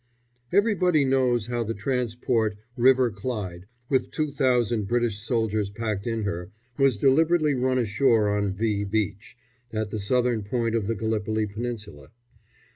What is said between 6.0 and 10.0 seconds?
in her, was deliberately run ashore on V Beach, at the